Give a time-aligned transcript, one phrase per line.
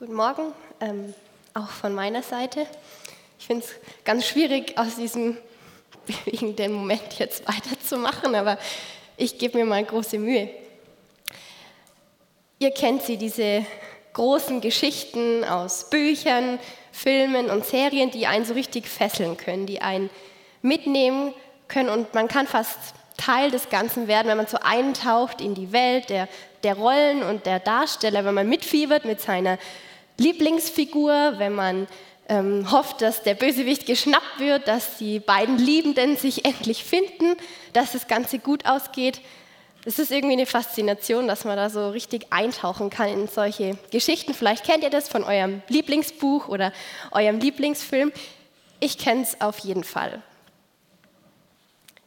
[0.00, 1.12] Guten Morgen, ähm,
[1.54, 2.68] auch von meiner Seite.
[3.36, 3.72] Ich finde es
[4.04, 5.36] ganz schwierig, aus diesem
[6.06, 8.58] bewegenden Moment jetzt weiterzumachen, aber
[9.16, 10.50] ich gebe mir mal große Mühe.
[12.60, 13.66] Ihr kennt sie, diese
[14.12, 16.60] großen Geschichten aus Büchern,
[16.92, 20.10] Filmen und Serien, die einen so richtig fesseln können, die einen
[20.62, 21.34] mitnehmen
[21.66, 22.78] können und man kann fast
[23.16, 26.28] Teil des Ganzen werden, wenn man so eintaucht in die Welt der,
[26.62, 29.58] der Rollen und der Darsteller, wenn man mitfiebert mit seiner
[30.18, 31.86] Lieblingsfigur, wenn man
[32.28, 37.36] ähm, hofft, dass der Bösewicht geschnappt wird, dass die beiden Liebenden sich endlich finden,
[37.72, 39.20] dass das Ganze gut ausgeht.
[39.84, 44.34] Es ist irgendwie eine Faszination, dass man da so richtig eintauchen kann in solche Geschichten.
[44.34, 46.72] Vielleicht kennt ihr das von eurem Lieblingsbuch oder
[47.12, 48.12] eurem Lieblingsfilm.
[48.80, 50.22] Ich kenne es auf jeden Fall.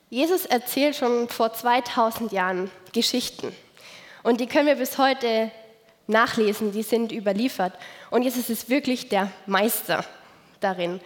[0.10, 3.56] Jesus erzählt schon vor 2000 Jahren Geschichten.
[4.24, 5.50] Und die können wir bis heute
[6.08, 7.74] nachlesen, die sind überliefert.
[8.10, 10.06] Und Jesus ist wirklich der Meister
[10.60, 11.00] darin.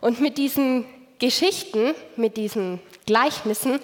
[0.00, 0.86] Und mit diesen
[1.18, 3.80] Geschichten, mit diesen Gleichnissen,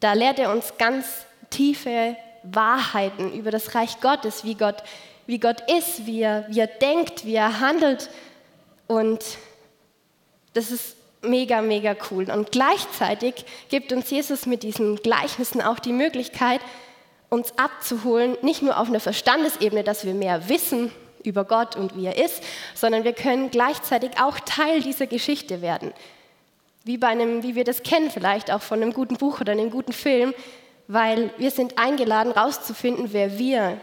[0.00, 1.06] da lehrt er uns ganz
[1.50, 4.82] tiefe Wahrheiten über das Reich Gottes, wie Gott,
[5.26, 8.10] wie Gott ist, wie er, wie er denkt, wie er handelt.
[8.86, 9.24] Und
[10.52, 12.30] das ist mega, mega cool.
[12.30, 16.60] Und gleichzeitig gibt uns Jesus mit diesen Gleichnissen auch die Möglichkeit,
[17.34, 20.90] uns abzuholen, nicht nur auf einer Verstandesebene, dass wir mehr wissen
[21.22, 22.42] über Gott und wie er ist,
[22.74, 25.92] sondern wir können gleichzeitig auch Teil dieser Geschichte werden.
[26.84, 29.70] Wie, bei einem, wie wir das kennen, vielleicht auch von einem guten Buch oder einem
[29.70, 30.34] guten Film,
[30.86, 33.78] weil wir sind eingeladen, herauszufinden, wer wir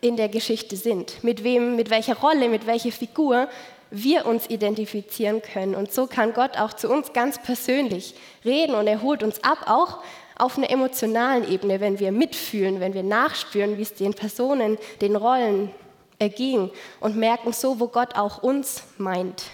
[0.00, 3.48] in der Geschichte sind, mit wem, mit welcher Rolle, mit welcher Figur
[3.90, 5.74] wir uns identifizieren können.
[5.74, 9.58] Und so kann Gott auch zu uns ganz persönlich reden und er holt uns ab,
[9.66, 9.98] auch
[10.42, 15.14] auf einer emotionalen Ebene, wenn wir mitfühlen, wenn wir nachspüren, wie es den Personen, den
[15.14, 15.72] Rollen
[16.18, 19.44] erging und merken so, wo Gott auch uns meint.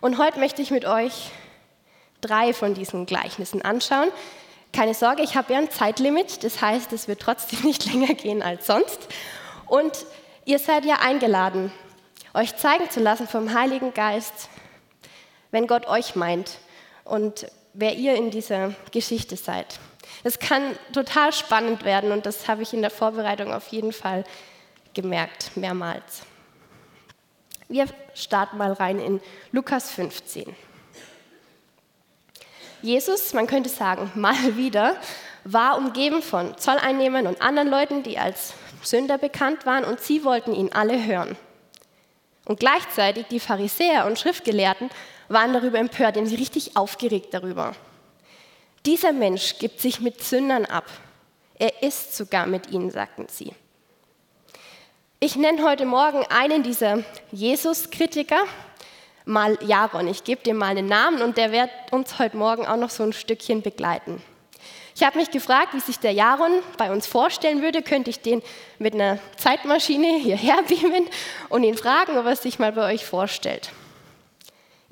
[0.00, 1.30] Und heute möchte ich mit euch
[2.20, 4.08] drei von diesen Gleichnissen anschauen.
[4.72, 8.42] Keine Sorge, ich habe ja ein Zeitlimit, das heißt, es wird trotzdem nicht länger gehen
[8.42, 8.98] als sonst.
[9.66, 9.92] Und
[10.44, 11.72] ihr seid ja eingeladen,
[12.34, 14.48] euch zeigen zu lassen vom Heiligen Geist,
[15.52, 16.58] wenn Gott euch meint.
[17.04, 19.78] Und wer ihr in dieser Geschichte seid.
[20.24, 24.24] Es kann total spannend werden und das habe ich in der Vorbereitung auf jeden Fall
[24.94, 26.22] gemerkt, mehrmals.
[27.68, 30.54] Wir starten mal rein in Lukas 15.
[32.82, 34.96] Jesus, man könnte sagen, mal wieder,
[35.44, 40.54] war umgeben von Zolleinnehmern und anderen Leuten, die als Sünder bekannt waren und sie wollten
[40.54, 41.36] ihn alle hören.
[42.44, 44.90] Und gleichzeitig die Pharisäer und Schriftgelehrten
[45.32, 47.74] waren darüber empört, denn sie richtig aufgeregt darüber.
[48.86, 50.86] Dieser Mensch gibt sich mit Sündern ab.
[51.58, 53.52] Er isst sogar mit ihnen, sagten sie.
[55.20, 58.42] Ich nenne heute Morgen einen dieser Jesus-Kritiker,
[59.24, 60.08] mal Jaron.
[60.08, 63.04] Ich gebe dir mal einen Namen und der wird uns heute Morgen auch noch so
[63.04, 64.20] ein Stückchen begleiten.
[64.94, 67.82] Ich habe mich gefragt, wie sich der Jaron bei uns vorstellen würde.
[67.82, 68.42] Könnte ich den
[68.78, 71.08] mit einer Zeitmaschine hierher beamen
[71.48, 73.70] und ihn fragen, ob er sich mal bei euch vorstellt?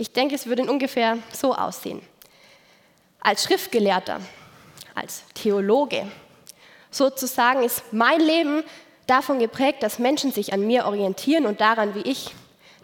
[0.00, 2.00] Ich denke, es würde ungefähr so aussehen.
[3.20, 4.22] Als Schriftgelehrter,
[4.94, 6.10] als Theologe,
[6.90, 8.64] sozusagen ist mein Leben
[9.06, 12.30] davon geprägt, dass Menschen sich an mir orientieren und daran, wie ich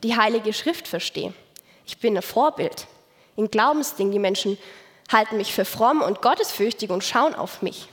[0.03, 1.33] die Heilige Schrift verstehe.
[1.87, 2.87] Ich bin ein Vorbild
[3.35, 4.13] in Glaubensdingen.
[4.13, 4.59] Die Menschen
[5.11, 7.89] halten mich für fromm und gottesfürchtig und schauen auf mich.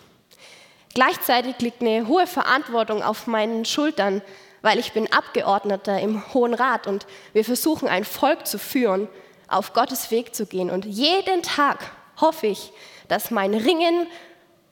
[0.95, 4.21] Gleichzeitig liegt eine hohe Verantwortung auf meinen Schultern,
[4.63, 9.09] weil ich bin Abgeordneter im Hohen Rat und wir versuchen ein Volk zu führen,
[9.49, 10.71] auf Gottes Weg zu gehen.
[10.71, 12.71] Und jeden Tag hoffe ich,
[13.09, 14.07] dass mein Ringen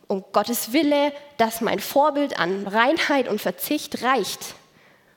[0.07, 4.55] um Gottes Wille, dass mein Vorbild an Reinheit und Verzicht reicht,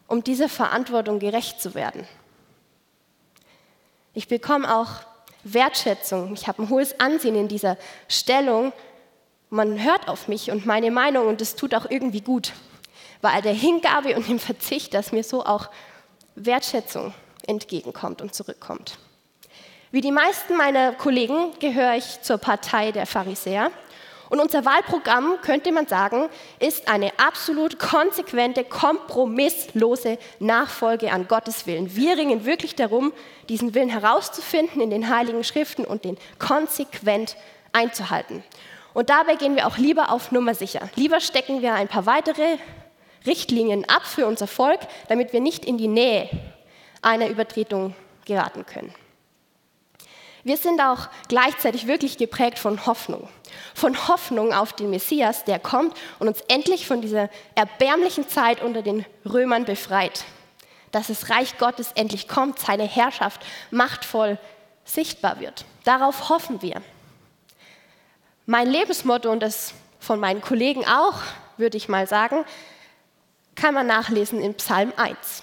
[0.08, 2.06] um dieser Verantwortung gerecht zu werden.
[4.12, 4.88] Ich bekomme auch
[5.44, 6.34] Wertschätzung.
[6.34, 7.76] Ich habe ein hohes Ansehen in dieser
[8.08, 8.72] Stellung.
[9.50, 12.52] Man hört auf mich und meine Meinung und es tut auch irgendwie gut
[13.24, 15.70] bei all der Hingabe und dem Verzicht, dass mir so auch
[16.34, 17.14] Wertschätzung
[17.46, 18.99] entgegenkommt und zurückkommt.
[19.90, 23.70] Wie die meisten meiner Kollegen gehöre ich zur Partei der Pharisäer.
[24.28, 26.28] Und unser Wahlprogramm, könnte man sagen,
[26.58, 31.96] ist eine absolut konsequente, kompromisslose Nachfolge an Gottes Willen.
[31.96, 33.14] Wir ringen wirklich darum,
[33.49, 37.37] diesen Willen herauszufinden in den Heiligen Schriften und den konsequent
[37.72, 38.44] einzuhalten.
[38.93, 40.90] Und dabei gehen wir auch lieber auf Nummer sicher.
[40.94, 42.58] Lieber stecken wir ein paar weitere
[43.26, 46.29] Richtlinien ab für unser Volk, damit wir nicht in die Nähe
[47.03, 47.94] einer Übertretung
[48.25, 48.94] geraten können.
[50.44, 53.29] Wir sind auch gleichzeitig wirklich geprägt von Hoffnung.
[53.75, 58.82] Von Hoffnung auf den Messias, der kommt und uns endlich von dieser erbärmlichen Zeit unter
[58.82, 60.25] den Römern befreit.
[60.93, 63.41] Dass das Reich Gottes endlich kommt, seine Herrschaft
[63.71, 64.38] machtvoll
[64.85, 65.65] sichtbar wird.
[65.85, 66.82] Darauf hoffen wir.
[68.44, 71.23] Mein Lebensmotto und das von meinen Kollegen auch,
[71.56, 72.44] würde ich mal sagen,
[73.54, 75.42] kann man nachlesen in Psalm 1.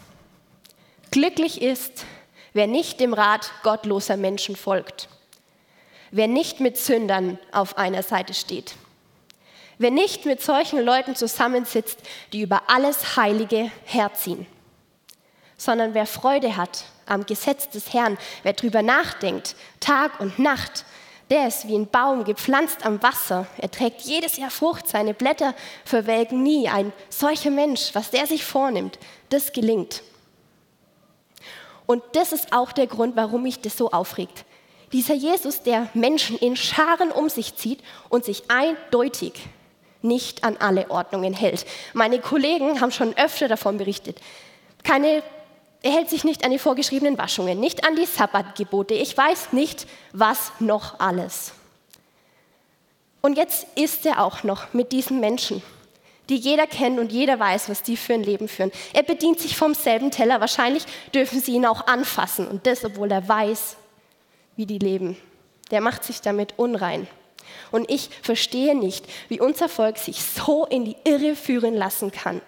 [1.11, 2.05] Glücklich ist,
[2.53, 5.09] wer nicht dem Rat gottloser Menschen folgt,
[6.11, 8.75] wer nicht mit Sündern auf einer Seite steht,
[9.77, 11.99] wer nicht mit solchen Leuten zusammensitzt,
[12.33, 14.45] die über alles Heilige herziehen,
[15.57, 20.85] sondern wer Freude hat am Gesetz des Herrn, wer drüber nachdenkt, Tag und Nacht,
[21.31, 23.47] der ist wie ein Baum gepflanzt am Wasser.
[23.57, 25.55] Er trägt jedes Jahr Frucht, seine Blätter
[25.85, 26.67] verwelken nie.
[26.67, 28.99] Ein solcher Mensch, was der sich vornimmt,
[29.29, 30.03] das gelingt.
[31.85, 34.43] Und das ist auch der Grund, warum mich das so aufregt.
[34.91, 37.79] Dieser Jesus, der Menschen in Scharen um sich zieht
[38.09, 39.33] und sich eindeutig
[40.01, 41.65] nicht an alle Ordnungen hält.
[41.93, 44.19] Meine Kollegen haben schon öfter davon berichtet.
[44.83, 45.23] Keine,
[45.83, 48.93] er hält sich nicht an die vorgeschriebenen Waschungen, nicht an die Sabbatgebote.
[48.93, 51.53] Ich weiß nicht, was noch alles.
[53.21, 55.61] Und jetzt ist er auch noch mit diesen Menschen
[56.31, 58.71] die jeder kennt und jeder weiß, was die für ein Leben führen.
[58.93, 60.39] Er bedient sich vom selben Teller.
[60.39, 63.75] Wahrscheinlich dürfen sie ihn auch anfassen und das, obwohl er weiß,
[64.55, 65.17] wie die leben.
[65.71, 67.07] Der macht sich damit unrein.
[67.71, 72.41] Und ich verstehe nicht, wie unser Volk sich so in die Irre führen lassen kann.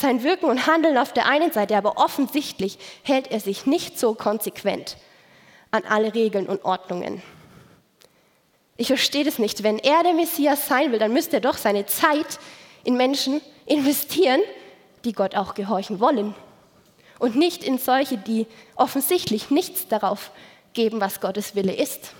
[0.00, 4.14] Sein Wirken und Handeln auf der einen Seite, aber offensichtlich hält er sich nicht so
[4.14, 4.96] konsequent
[5.72, 7.22] an alle Regeln und Ordnungen.
[8.78, 9.62] Ich verstehe das nicht.
[9.62, 12.38] Wenn er der Messias sein will, dann müsste er doch seine Zeit
[12.82, 14.40] in Menschen investieren,
[15.04, 16.34] die Gott auch gehorchen wollen.
[17.18, 20.30] Und nicht in solche, die offensichtlich nichts darauf
[20.72, 22.14] geben, was Gottes Wille ist.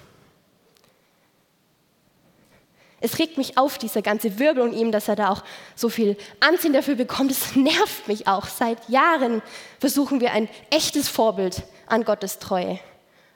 [3.01, 5.43] Es regt mich auf, dieser ganze Wirbel und ihm, dass er da auch
[5.75, 7.31] so viel Ansehen dafür bekommt.
[7.31, 8.47] Es nervt mich auch.
[8.47, 9.43] Seit Jahren
[9.79, 12.79] versuchen wir ein echtes Vorbild an Gottes Treue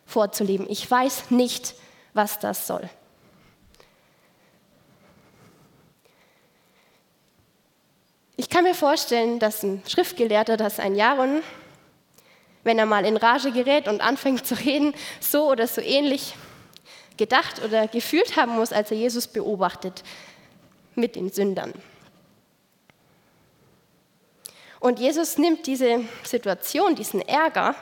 [0.06, 0.66] vorzuleben.
[0.68, 1.74] Ich weiß nicht,
[2.12, 2.88] was das soll.
[8.36, 11.42] Ich kann mir vorstellen, dass ein Schriftgelehrter, dass ein Jaron,
[12.64, 16.34] wenn er mal in Rage gerät und anfängt zu reden, so oder so ähnlich
[17.16, 20.02] gedacht oder gefühlt haben muss, als er Jesus beobachtet
[20.94, 21.72] mit den Sündern.
[24.80, 27.74] Und Jesus nimmt diese Situation, diesen Ärger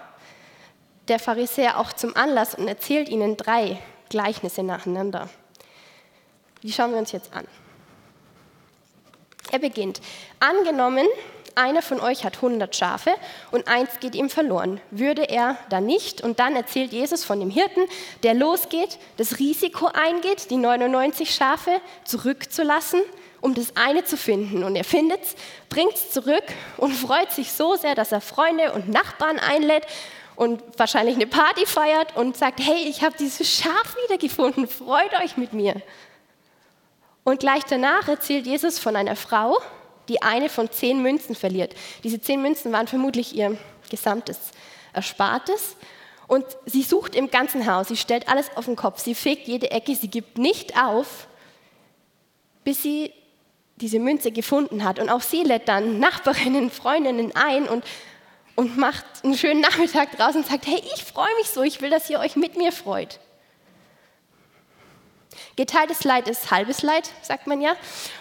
[1.08, 5.28] der Pharisäer auch zum Anlass und erzählt ihnen drei Gleichnisse nacheinander.
[6.62, 7.46] Die schauen wir uns jetzt an.
[9.50, 10.00] Er beginnt.
[10.38, 11.06] Angenommen,
[11.54, 13.10] einer von euch hat 100 Schafe
[13.50, 14.80] und eins geht ihm verloren.
[14.90, 16.22] Würde er dann nicht?
[16.22, 17.86] Und dann erzählt Jesus von dem Hirten,
[18.22, 21.70] der losgeht, das Risiko eingeht, die 99 Schafe
[22.04, 23.00] zurückzulassen,
[23.40, 24.64] um das eine zu finden.
[24.64, 25.34] Und er findet es,
[25.68, 26.44] bringt es zurück
[26.76, 29.86] und freut sich so sehr, dass er Freunde und Nachbarn einlädt
[30.36, 35.36] und wahrscheinlich eine Party feiert und sagt, hey, ich habe dieses Schaf wiedergefunden, freut euch
[35.36, 35.80] mit mir.
[37.24, 39.58] Und gleich danach erzählt Jesus von einer Frau,
[40.08, 41.74] die eine von zehn Münzen verliert.
[42.04, 43.56] Diese zehn Münzen waren vermutlich ihr
[43.90, 44.38] gesamtes
[44.92, 45.76] Erspartes.
[46.26, 49.70] Und sie sucht im ganzen Haus, sie stellt alles auf den Kopf, sie fegt jede
[49.70, 51.26] Ecke, sie gibt nicht auf,
[52.64, 53.12] bis sie
[53.76, 54.98] diese Münze gefunden hat.
[54.98, 57.84] Und auch sie lädt dann Nachbarinnen, Freundinnen ein und,
[58.54, 61.90] und macht einen schönen Nachmittag draußen und sagt, hey, ich freue mich so, ich will,
[61.90, 63.18] dass ihr euch mit mir freut.
[65.56, 67.74] Geteiltes Leid ist halbes Leid, sagt man ja.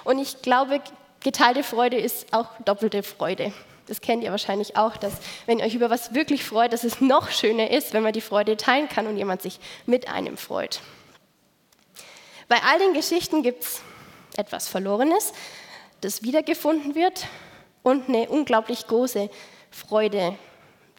[0.03, 0.81] Und ich glaube,
[1.21, 3.53] geteilte Freude ist auch doppelte Freude.
[3.87, 5.13] Das kennt ihr wahrscheinlich auch, dass
[5.45, 8.21] wenn ihr euch über was wirklich freut, dass es noch schöner ist, wenn man die
[8.21, 10.81] Freude teilen kann und jemand sich mit einem freut.
[12.47, 13.81] Bei all den Geschichten gibt es
[14.37, 15.33] etwas Verlorenes,
[16.01, 17.25] das wiedergefunden wird
[17.83, 19.29] und eine unglaublich große
[19.69, 20.35] Freude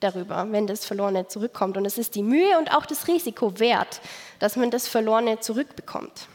[0.00, 1.76] darüber, wenn das Verlorene zurückkommt.
[1.76, 4.00] Und es ist die Mühe und auch das Risiko wert,
[4.38, 6.26] dass man das Verlorene zurückbekommt.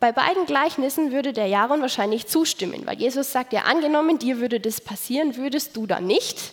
[0.00, 4.60] Bei beiden Gleichnissen würde der Jaron wahrscheinlich zustimmen, weil Jesus sagt, ja, angenommen, dir würde
[4.60, 6.52] das passieren, würdest du dann nicht.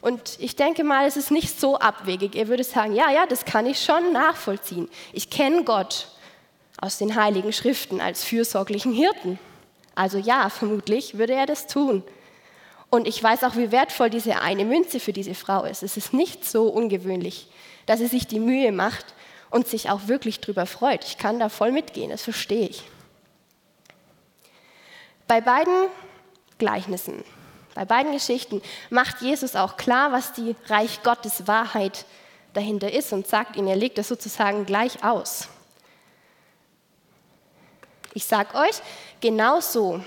[0.00, 2.34] Und ich denke mal, es ist nicht so abwegig.
[2.34, 4.88] Er würde sagen, ja, ja, das kann ich schon nachvollziehen.
[5.12, 6.08] Ich kenne Gott
[6.80, 9.38] aus den heiligen Schriften als fürsorglichen Hirten.
[9.94, 12.02] Also ja, vermutlich würde er das tun.
[12.90, 15.84] Und ich weiß auch, wie wertvoll diese eine Münze für diese Frau ist.
[15.84, 17.46] Es ist nicht so ungewöhnlich,
[17.86, 19.06] dass sie sich die Mühe macht
[19.54, 21.04] und sich auch wirklich darüber freut.
[21.04, 22.82] Ich kann da voll mitgehen, das verstehe ich.
[25.28, 25.86] Bei beiden
[26.58, 27.22] Gleichnissen,
[27.76, 32.04] bei beiden Geschichten macht Jesus auch klar, was die Reich Gottes Wahrheit
[32.52, 35.46] dahinter ist und sagt ihnen, er legt das sozusagen gleich aus.
[38.12, 38.82] Ich sage euch,
[39.20, 40.02] genau so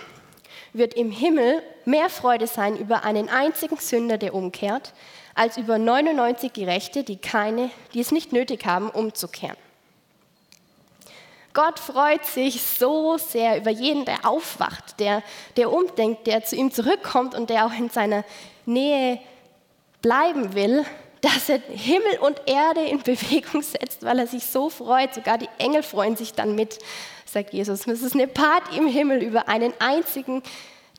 [0.74, 4.94] wird im Himmel mehr Freude sein über einen einzigen Sünder, der umkehrt,
[5.38, 9.58] als über 99 Gerechte, die, keine, die es nicht nötig haben, umzukehren.
[11.54, 15.24] Gott freut sich so sehr über jeden, der aufwacht, der,
[15.56, 18.24] der umdenkt, der zu ihm zurückkommt und der auch in seiner
[18.66, 19.20] Nähe
[20.04, 20.86] bleiben will,
[21.22, 25.16] dass er Himmel und Erde in Bewegung setzt, weil er sich so freut.
[25.16, 26.78] Sogar die Engel freuen sich dann mit,
[27.26, 27.88] sagt Jesus.
[27.88, 30.44] Es ist eine Party im Himmel über einen einzigen,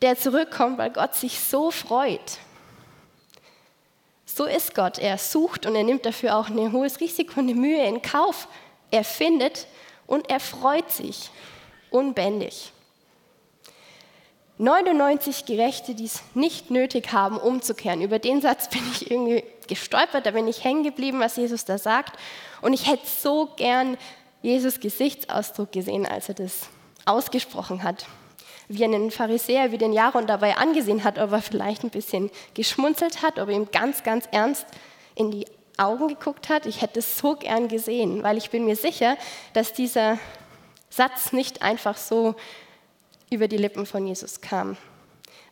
[0.02, 2.38] der zurückkommt, weil Gott sich so freut.
[4.38, 5.00] So ist Gott.
[5.00, 8.46] Er sucht und er nimmt dafür auch ein hohes Risiko, eine Mühe in Kauf.
[8.92, 9.66] Er findet
[10.06, 11.30] und er freut sich
[11.90, 12.70] unbändig.
[14.58, 18.00] 99 Gerechte, die es nicht nötig haben, umzukehren.
[18.00, 21.76] Über den Satz bin ich irgendwie gestolpert, da bin ich hängen geblieben, was Jesus da
[21.76, 22.16] sagt.
[22.62, 23.98] Und ich hätte so gern
[24.42, 26.68] Jesus Gesichtsausdruck gesehen, als er das
[27.06, 28.06] ausgesprochen hat.
[28.68, 33.22] Wie den Pharisäer, wie den Jaron dabei angesehen hat, ob er vielleicht ein bisschen geschmunzelt
[33.22, 34.66] hat, ob er ihm ganz, ganz ernst
[35.14, 35.46] in die
[35.78, 36.66] Augen geguckt hat.
[36.66, 39.16] Ich hätte es so gern gesehen, weil ich bin mir sicher,
[39.54, 40.18] dass dieser
[40.90, 42.34] Satz nicht einfach so
[43.30, 44.76] über die Lippen von Jesus kam.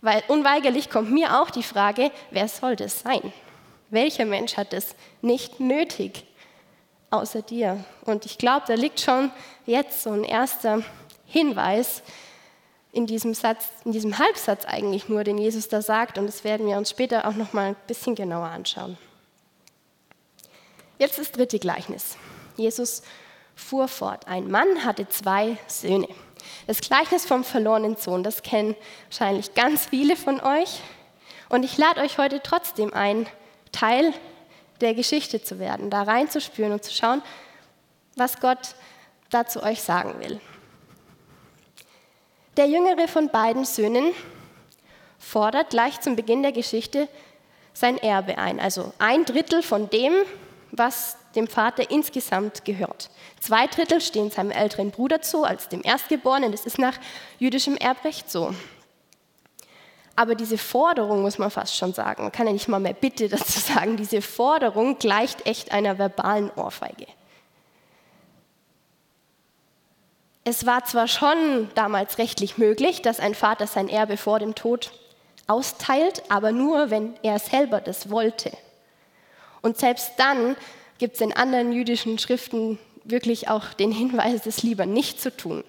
[0.00, 3.32] Weil unweigerlich kommt mir auch die Frage, wer soll das sein?
[3.90, 6.26] Welcher Mensch hat es nicht nötig,
[7.10, 7.84] außer dir?
[8.04, 9.30] Und ich glaube, da liegt schon
[9.64, 10.82] jetzt so ein erster
[11.26, 12.02] Hinweis
[12.96, 16.16] in diesem Satz, in diesem Halbsatz eigentlich nur, den Jesus da sagt.
[16.16, 18.96] Und das werden wir uns später auch noch mal ein bisschen genauer anschauen.
[20.98, 22.16] Jetzt das dritte Gleichnis.
[22.56, 23.02] Jesus
[23.54, 24.26] fuhr fort.
[24.26, 26.08] Ein Mann hatte zwei Söhne.
[26.66, 28.74] Das Gleichnis vom verlorenen Sohn, das kennen
[29.10, 30.80] wahrscheinlich ganz viele von euch.
[31.50, 33.26] Und ich lade euch heute trotzdem ein,
[33.72, 34.14] Teil
[34.80, 37.22] der Geschichte zu werden, da reinzuspüren und zu schauen,
[38.16, 38.74] was Gott
[39.28, 40.40] dazu euch sagen will.
[42.56, 44.12] Der jüngere von beiden Söhnen
[45.18, 47.06] fordert gleich zum Beginn der Geschichte
[47.74, 50.14] sein Erbe ein, also ein Drittel von dem,
[50.70, 53.10] was dem Vater insgesamt gehört.
[53.40, 56.50] Zwei Drittel stehen seinem älteren Bruder zu als dem Erstgeborenen.
[56.50, 56.98] Das ist nach
[57.38, 58.54] jüdischem Erbrecht so.
[60.16, 63.28] Aber diese Forderung, muss man fast schon sagen, man kann ja nicht mal mehr Bitte
[63.28, 67.06] dazu sagen, diese Forderung gleicht echt einer verbalen Ohrfeige.
[70.48, 74.92] Es war zwar schon damals rechtlich möglich, dass ein Vater sein Erbe vor dem Tod
[75.48, 78.52] austeilt, aber nur, wenn er selber das wollte.
[79.60, 80.54] Und selbst dann
[80.98, 85.64] gibt es in anderen jüdischen Schriften wirklich auch den Hinweis, das lieber nicht zu tun,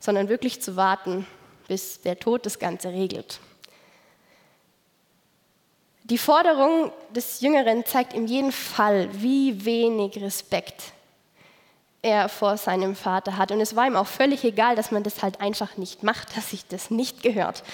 [0.00, 1.26] sondern wirklich zu warten,
[1.68, 3.38] bis der Tod das Ganze regelt.
[6.04, 10.94] Die Forderung des Jüngeren zeigt in jedem Fall, wie wenig Respekt
[12.06, 13.50] er vor seinem Vater hat.
[13.50, 16.50] Und es war ihm auch völlig egal, dass man das halt einfach nicht macht, dass
[16.50, 17.64] sich das nicht gehört.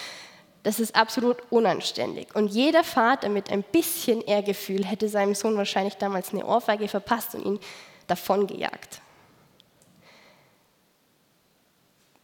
[0.63, 2.35] Das ist absolut unanständig.
[2.35, 7.35] Und jeder Vater mit ein bisschen Ehrgefühl hätte seinem Sohn wahrscheinlich damals eine Ohrfeige verpasst
[7.35, 7.61] und ihn
[8.07, 9.01] davongejagt.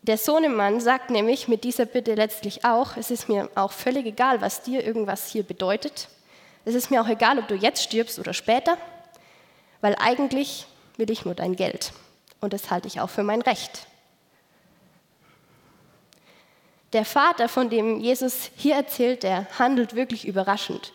[0.02, 4.40] Der Sohnemann sagt nämlich mit dieser Bitte letztlich auch, es ist mir auch völlig egal,
[4.40, 6.08] was dir irgendwas hier bedeutet.
[6.64, 8.78] Es ist mir auch egal, ob du jetzt stirbst oder später,
[9.80, 10.66] weil eigentlich
[10.98, 11.92] will ich nur dein Geld.
[12.40, 13.86] Und das halte ich auch für mein Recht.
[16.92, 20.92] Der Vater, von dem Jesus hier erzählt, der handelt wirklich überraschend,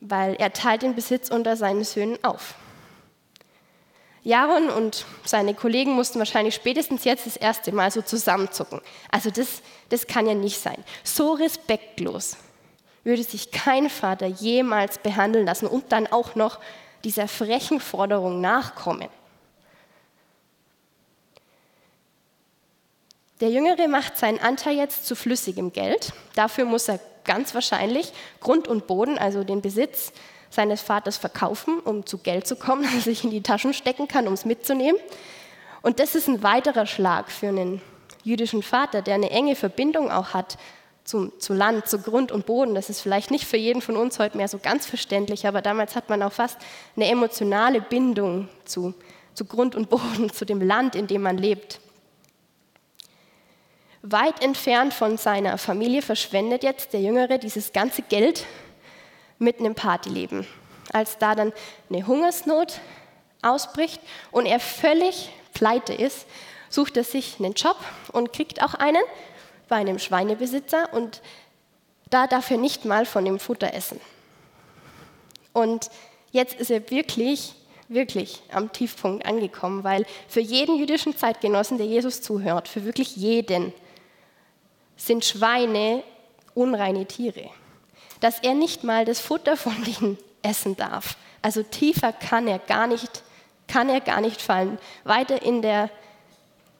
[0.00, 2.54] weil er teilt den Besitz unter seinen Söhnen auf.
[4.24, 8.80] Jaron und seine Kollegen mussten wahrscheinlich spätestens jetzt das erste Mal so zusammenzucken.
[9.10, 10.82] Also das, das kann ja nicht sein.
[11.04, 12.38] So respektlos
[13.04, 16.58] würde sich kein Vater jemals behandeln lassen und dann auch noch
[17.04, 19.08] dieser frechen Forderung nachkommen.
[23.40, 26.12] Der Jüngere macht seinen Anteil jetzt zu flüssigem Geld.
[26.34, 30.12] Dafür muss er ganz wahrscheinlich Grund und Boden, also den Besitz
[30.50, 34.28] seines Vaters verkaufen, um zu Geld zu kommen, das sich in die Taschen stecken kann,
[34.28, 35.00] um es mitzunehmen.
[35.82, 37.82] Und das ist ein weiterer Schlag für einen
[38.22, 40.56] jüdischen Vater, der eine enge Verbindung auch hat
[41.04, 42.74] zu, zu Land, zu Grund und Boden.
[42.74, 45.94] Das ist vielleicht nicht für jeden von uns heute mehr so ganz verständlich, aber damals
[45.94, 46.56] hat man auch fast
[46.96, 48.94] eine emotionale Bindung zu,
[49.34, 51.80] zu Grund und Boden, zu dem Land, in dem man lebt.
[54.02, 58.44] Weit entfernt von seiner Familie verschwendet jetzt der Jüngere dieses ganze Geld
[59.38, 60.46] mit einem Partyleben.
[60.92, 61.52] Als da dann
[61.88, 62.80] eine Hungersnot
[63.40, 66.26] ausbricht und er völlig pleite ist,
[66.68, 67.76] sucht er sich einen Job
[68.12, 69.02] und kriegt auch einen
[69.68, 71.22] bei einem Schweinebesitzer und
[72.10, 74.00] da darf er nicht mal von dem Futter essen.
[75.52, 75.90] Und
[76.32, 77.54] jetzt ist er wirklich,
[77.88, 83.72] wirklich am Tiefpunkt angekommen, weil für jeden jüdischen Zeitgenossen, der Jesus zuhört, für wirklich jeden,
[84.96, 86.02] sind Schweine
[86.54, 87.50] unreine Tiere.
[88.20, 91.16] Dass er nicht mal das Futter von denen essen darf.
[91.42, 93.22] Also tiefer kann er gar nicht,
[93.66, 94.78] kann er gar nicht fallen.
[95.04, 95.90] Weiter in der,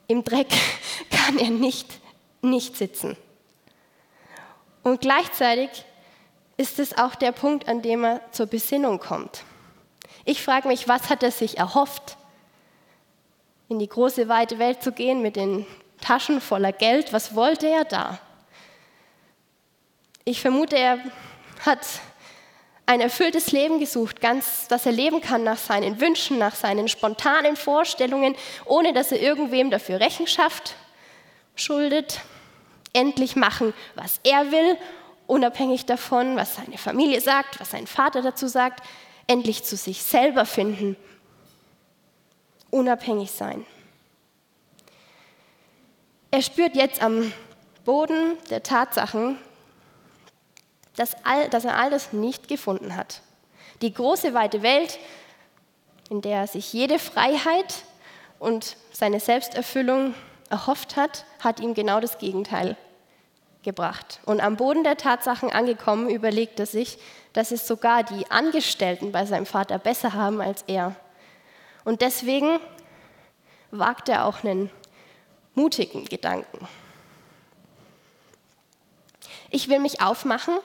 [0.06, 0.48] im Dreck
[1.10, 1.86] kann er nicht,
[2.50, 3.16] nicht sitzen.
[4.82, 5.70] Und gleichzeitig
[6.56, 9.42] ist es auch der Punkt, an dem er zur Besinnung kommt.
[10.24, 12.16] Ich frage mich, was hat er sich erhofft?
[13.68, 15.66] In die große, weite Welt zu gehen mit den
[16.00, 17.12] Taschen voller Geld.
[17.12, 18.18] Was wollte er da?
[20.24, 20.98] Ich vermute, er
[21.64, 21.80] hat
[22.86, 27.56] ein erfülltes Leben gesucht, ganz, dass er leben kann nach seinen Wünschen, nach seinen spontanen
[27.56, 28.36] Vorstellungen,
[28.66, 30.74] ohne dass er irgendwem dafür Rechenschaft
[31.56, 32.20] schuldet.
[32.94, 34.78] Endlich machen, was er will,
[35.26, 38.82] unabhängig davon, was seine Familie sagt, was sein Vater dazu sagt.
[39.26, 40.96] Endlich zu sich selber finden,
[42.70, 43.66] unabhängig sein.
[46.30, 47.32] Er spürt jetzt am
[47.84, 49.38] Boden der Tatsachen,
[50.96, 53.22] dass, all, dass er all das nicht gefunden hat.
[53.82, 54.98] Die große weite Welt,
[56.10, 57.82] in der er sich jede Freiheit
[58.38, 60.14] und seine Selbsterfüllung
[60.50, 62.76] erhofft hat, hat ihm genau das Gegenteil
[63.64, 64.20] gebracht.
[64.24, 66.98] Und am Boden der Tatsachen angekommen, überlegt er sich,
[67.32, 70.94] dass es sogar die Angestellten bei seinem Vater besser haben als er.
[71.84, 72.60] Und deswegen
[73.70, 74.70] wagt er auch einen
[75.54, 76.68] mutigen Gedanken.
[79.50, 80.58] Ich will mich aufmachen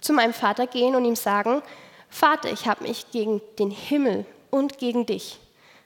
[0.00, 1.62] zu meinem Vater gehen und ihm sagen,
[2.08, 5.38] Vater, ich habe mich gegen den Himmel und gegen dich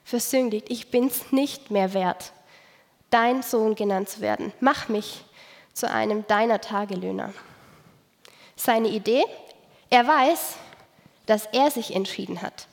[0.03, 0.67] versündigt.
[0.69, 2.33] Ich bin es nicht mehr wert,
[3.09, 4.53] dein Sohn genannt zu werden.
[4.59, 5.23] Mach mich
[5.73, 7.33] zu einem deiner Tagelöhner.
[8.55, 9.23] Seine Idee,
[9.89, 10.55] er weiß,
[11.25, 12.67] dass er sich entschieden hat,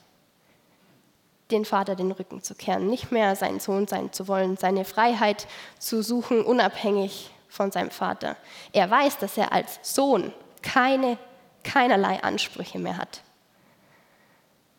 [1.50, 5.46] den Vater den Rücken zu kehren, nicht mehr sein Sohn sein zu wollen, seine Freiheit
[5.78, 8.36] zu suchen, unabhängig von seinem Vater.
[8.72, 11.18] Er weiß, dass er als Sohn keine
[11.64, 13.22] keinerlei Ansprüche mehr hat.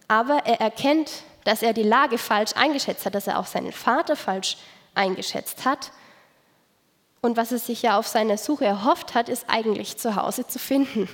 [0.08, 4.16] Aber er erkennt, dass er die Lage falsch eingeschätzt hat, dass er auch seinen Vater
[4.16, 4.58] falsch
[4.96, 5.92] eingeschätzt hat.
[7.22, 10.58] Und was er sich ja auf seiner Suche erhofft hat, ist eigentlich zu Hause zu
[10.58, 11.10] finden.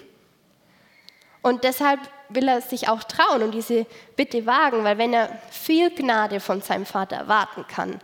[1.41, 5.89] Und deshalb will er sich auch trauen und diese Bitte wagen, weil wenn er viel
[5.91, 7.99] Gnade von seinem Vater erwarten kann,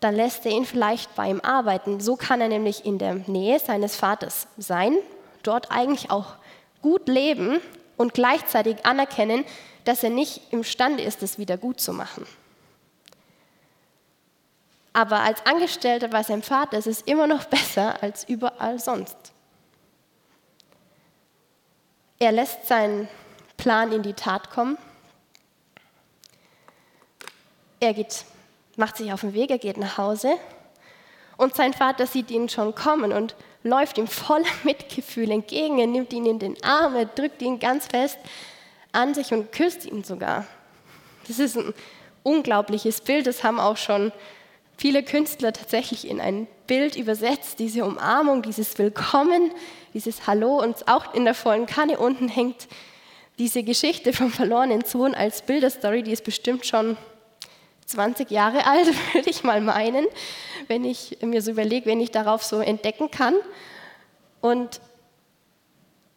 [0.00, 2.00] dann lässt er ihn vielleicht bei ihm arbeiten.
[2.00, 4.96] So kann er nämlich in der Nähe seines Vaters sein,
[5.42, 6.36] dort eigentlich auch
[6.80, 7.60] gut leben
[7.98, 9.44] und gleichzeitig anerkennen,
[9.84, 12.26] dass er nicht imstande ist, es wieder gut zu machen.
[14.92, 19.16] Aber als Angestellter bei seinem Vater ist es immer noch besser als überall sonst.
[22.18, 23.08] Er lässt seinen
[23.56, 24.76] Plan in die Tat kommen.
[27.78, 28.24] Er geht,
[28.76, 30.34] macht sich auf den Weg, er geht nach Hause
[31.40, 35.78] und sein Vater sieht ihn schon kommen und läuft ihm voller Mitgefühl entgegen.
[35.78, 38.18] Er nimmt ihn in den Arm, er drückt ihn ganz fest
[38.92, 40.46] an sich und küsst ihn sogar.
[41.26, 41.72] Das ist ein
[42.22, 43.26] unglaubliches Bild.
[43.26, 44.12] Das haben auch schon
[44.80, 47.58] viele Künstler tatsächlich in ein Bild übersetzt.
[47.58, 49.52] Diese Umarmung, dieses Willkommen,
[49.92, 50.58] dieses Hallo.
[50.58, 52.66] Und auch in der vollen Kanne unten hängt
[53.38, 56.02] diese Geschichte vom verlorenen Sohn als Bilderstory.
[56.02, 56.96] Die ist bestimmt schon
[57.84, 60.06] 20 Jahre alt, würde ich mal meinen,
[60.66, 63.34] wenn ich mir so überlege, wenn ich darauf so entdecken kann.
[64.40, 64.80] Und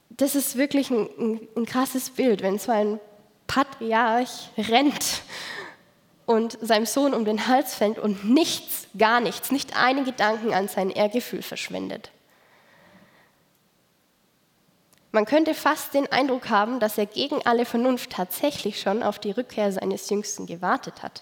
[0.10, 3.02] das ist wirklich ein, ein, ein krasses Bild, wenn so ein
[3.46, 5.22] Patriarch rennt
[6.26, 10.68] und seinem Sohn um den Hals fällt und nichts, gar nichts, nicht einen Gedanken an
[10.68, 12.12] sein Ehrgefühl verschwendet.
[15.12, 19.32] Man könnte fast den Eindruck haben, dass er gegen alle Vernunft tatsächlich schon auf die
[19.32, 21.22] Rückkehr seines Jüngsten gewartet hat.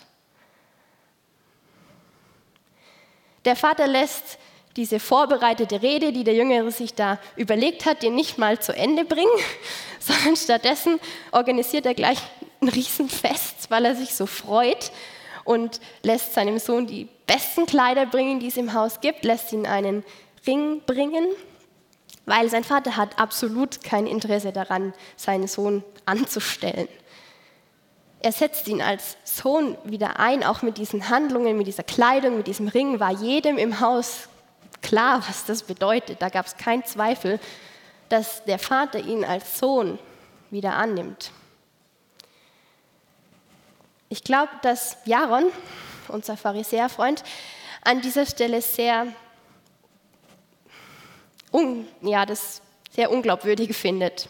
[3.43, 4.37] Der Vater lässt
[4.75, 9.05] diese vorbereitete Rede, die der Jüngere sich da überlegt hat, den nicht mal zu Ende
[9.05, 9.27] bringen,
[9.99, 10.99] sondern stattdessen
[11.31, 12.19] organisiert er gleich
[12.61, 14.91] ein Riesenfest, weil er sich so freut
[15.43, 19.65] und lässt seinem Sohn die besten Kleider bringen, die es im Haus gibt, lässt ihn
[19.65, 20.03] einen
[20.45, 21.25] Ring bringen,
[22.25, 26.87] weil sein Vater hat absolut kein Interesse daran, seinen Sohn anzustellen.
[28.23, 32.45] Er setzt ihn als Sohn wieder ein, auch mit diesen Handlungen, mit dieser Kleidung, mit
[32.45, 34.29] diesem Ring war jedem im Haus
[34.81, 36.21] klar, was das bedeutet.
[36.21, 37.39] Da gab es keinen Zweifel,
[38.09, 39.99] dass der Vater ihn als Sohn
[40.49, 41.31] wieder annimmt.
[44.09, 45.45] Ich glaube, dass Jaron,
[46.09, 47.23] unser Pharisäerfreund,
[47.83, 49.07] an dieser Stelle sehr,
[51.53, 54.29] un, ja, das sehr unglaubwürdig findet.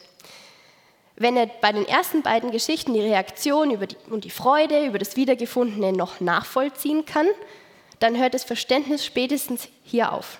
[1.21, 5.15] wenn er bei den ersten beiden Geschichten die Reaktion die, und die Freude über das
[5.15, 7.27] Wiedergefundene noch nachvollziehen kann,
[8.01, 10.39] dann hört das Verständnis spätestens hier auf.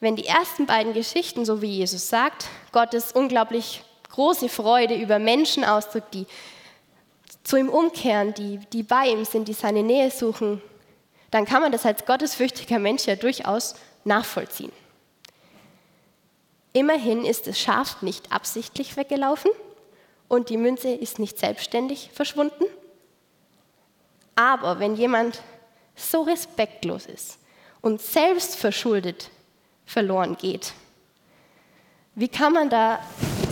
[0.00, 5.64] Wenn die ersten beiden Geschichten, so wie Jesus sagt, Gottes unglaublich große Freude über Menschen
[5.64, 6.26] ausdrückt, die
[7.44, 10.62] zu ihm umkehren, die, die bei ihm sind, die seine Nähe suchen,
[11.30, 14.72] dann kann man das als gottesfürchtiger Mensch ja durchaus nachvollziehen.
[16.72, 19.50] Immerhin ist das Schaf nicht absichtlich weggelaufen
[20.28, 22.64] und die Münze ist nicht selbstständig verschwunden.
[24.34, 25.42] Aber wenn jemand
[25.96, 27.38] so respektlos ist
[27.80, 29.30] und selbstverschuldet
[29.86, 30.72] verloren geht,
[32.14, 32.98] wie kann man da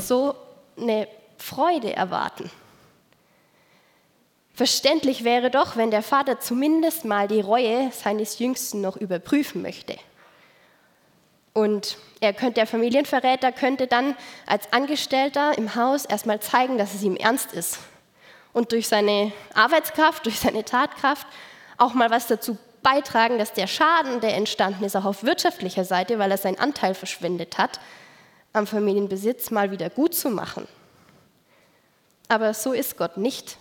[0.00, 0.34] so
[0.78, 2.50] eine Freude erwarten?
[4.54, 9.96] Verständlich wäre doch, wenn der Vater zumindest mal die Reue seines Jüngsten noch überprüfen möchte.
[11.52, 17.02] Und er könnte, der Familienverräter könnte dann als Angestellter im Haus erstmal zeigen, dass es
[17.02, 17.78] ihm ernst ist.
[18.52, 21.26] Und durch seine Arbeitskraft, durch seine Tatkraft
[21.76, 26.18] auch mal was dazu beitragen, dass der Schaden, der entstanden ist, auch auf wirtschaftlicher Seite,
[26.18, 27.80] weil er seinen Anteil verschwendet hat,
[28.52, 30.68] am Familienbesitz mal wieder gut zu machen.
[32.28, 33.56] Aber so ist Gott nicht,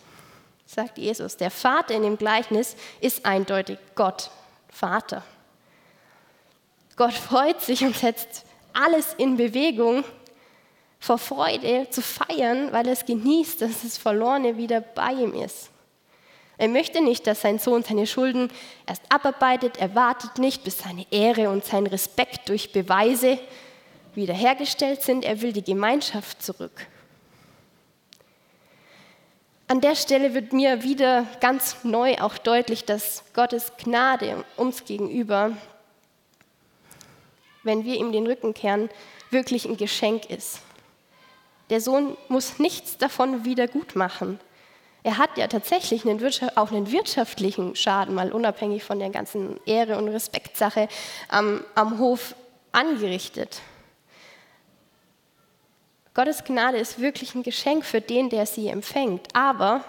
[0.66, 1.38] sagt Jesus.
[1.38, 4.30] Der Vater in dem Gleichnis ist eindeutig Gott,
[4.70, 5.24] Vater.
[6.96, 10.04] Gott freut sich und setzt alles in Bewegung
[11.00, 15.70] vor Freude zu feiern, weil er es genießt, dass das Verlorene wieder bei ihm ist.
[16.58, 18.52] Er möchte nicht, dass sein Sohn seine Schulden
[18.88, 19.78] erst abarbeitet.
[19.78, 23.40] Er wartet nicht, bis seine Ehre und sein Respekt durch Beweise
[24.16, 25.26] wiederhergestellt sind.
[25.26, 26.88] Er will die Gemeinschaft zurück.
[29.68, 35.54] An der Stelle wird mir wieder ganz neu auch deutlich, dass Gottes Gnade uns gegenüber
[37.64, 38.90] wenn wir ihm den Rücken kehren,
[39.30, 40.60] wirklich ein Geschenk ist.
[41.70, 44.40] Der Sohn muss nichts davon wieder gut machen.
[45.04, 46.24] Er hat ja tatsächlich einen
[46.56, 50.88] auch einen wirtschaftlichen Schaden, mal unabhängig von der ganzen Ehre- und Respektsache
[51.28, 52.36] am, am Hof
[52.72, 53.62] angerichtet.
[56.14, 59.36] Gottes Gnade ist wirklich ein Geschenk für den, der sie empfängt.
[59.36, 59.84] Aber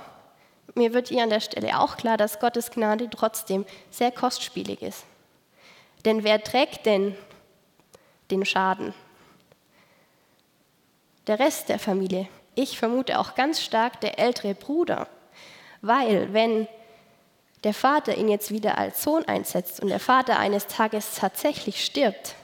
[0.74, 5.04] mir wird hier an der Stelle auch klar, dass Gottes Gnade trotzdem sehr kostspielig ist.
[6.04, 7.16] Denn wer trägt denn
[8.30, 8.94] den Schaden.
[11.26, 15.08] Der Rest der Familie, ich vermute auch ganz stark der ältere Bruder,
[15.82, 16.68] weil wenn
[17.64, 22.34] der Vater ihn jetzt wieder als Sohn einsetzt und der Vater eines Tages tatsächlich stirbt,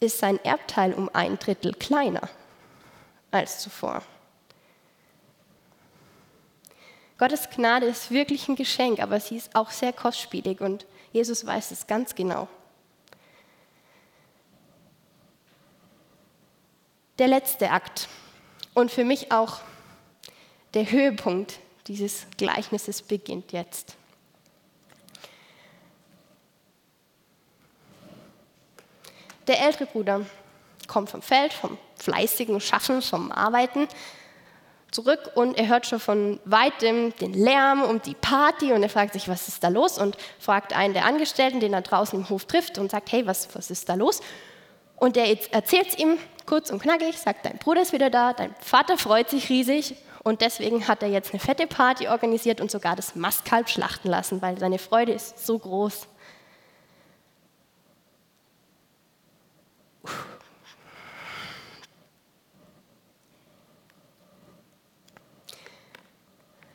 [0.00, 2.28] ist sein Erbteil um ein Drittel kleiner
[3.30, 4.02] als zuvor.
[7.18, 11.70] Gottes Gnade ist wirklich ein Geschenk, aber sie ist auch sehr kostspielig und Jesus weiß
[11.70, 12.48] es ganz genau.
[17.22, 18.08] der letzte Akt
[18.74, 19.60] und für mich auch
[20.74, 23.96] der Höhepunkt dieses Gleichnisses beginnt jetzt.
[29.48, 30.24] Der ältere Bruder
[30.86, 33.88] kommt vom Feld, vom fleißigen Schaffen, vom Arbeiten
[34.92, 39.14] zurück und er hört schon von weitem den Lärm und die Party und er fragt
[39.14, 42.44] sich, was ist da los und fragt einen der Angestellten, den er draußen im Hof
[42.44, 44.20] trifft und sagt, hey, was, was ist da los?
[44.96, 48.54] Und der erzählt es ihm kurz und knackig, sagt, dein Bruder ist wieder da, dein
[48.60, 49.96] Vater freut sich riesig.
[50.22, 54.40] Und deswegen hat er jetzt eine fette Party organisiert und sogar das Mastkalb schlachten lassen,
[54.40, 56.06] weil seine Freude ist so groß.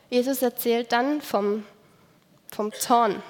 [0.09, 1.65] Jesus erzählt dann vom,
[2.51, 3.21] vom Zorn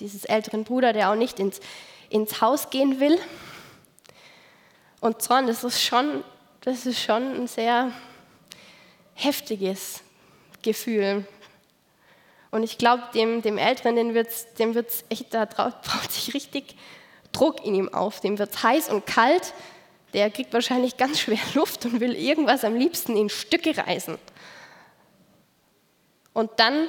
[0.00, 1.60] dieses älteren Bruder, der auch nicht ins,
[2.10, 3.18] ins Haus gehen will,
[5.04, 6.24] und Zorn, das ist schon,
[6.62, 7.92] das ist schon ein sehr
[9.12, 10.00] heftiges
[10.62, 11.26] Gefühl.
[12.50, 16.32] Und ich glaube, dem, dem Älteren, dem wird es dem wird's echt, da braucht sich
[16.32, 16.74] richtig
[17.32, 18.20] Druck in ihm auf.
[18.20, 19.52] Dem wird es heiß und kalt.
[20.14, 24.16] Der kriegt wahrscheinlich ganz schwer Luft und will irgendwas am liebsten in Stücke reißen.
[26.32, 26.88] Und dann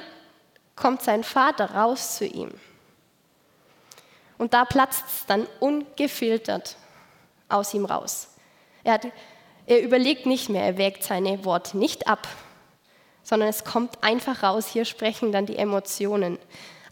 [0.74, 2.50] kommt sein Vater raus zu ihm.
[4.38, 6.78] Und da platzt es dann ungefiltert
[7.48, 8.28] aus ihm raus.
[8.84, 9.06] Er, hat,
[9.66, 12.28] er überlegt nicht mehr, er wägt seine Worte nicht ab,
[13.22, 14.68] sondern es kommt einfach raus.
[14.68, 16.38] Hier sprechen dann die Emotionen.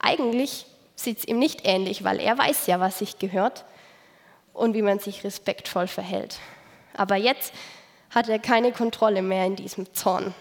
[0.01, 3.65] Eigentlich sieht es ihm nicht ähnlich, weil er weiß ja, was sich gehört
[4.53, 6.39] und wie man sich respektvoll verhält.
[6.97, 7.53] Aber jetzt
[8.11, 10.35] hat er keine Kontrolle mehr in diesem Zorn.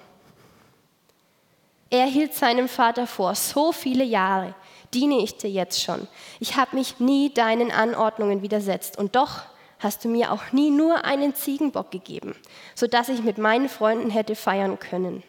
[1.90, 4.56] Er hielt seinem Vater vor, so viele Jahre
[4.94, 6.08] diene ich dir jetzt schon.
[6.40, 9.42] Ich habe mich nie deinen Anordnungen widersetzt und doch
[9.84, 12.36] hast du mir auch nie nur einen Ziegenbock gegeben,
[12.76, 15.24] sodass ich mit meinen Freunden hätte feiern können.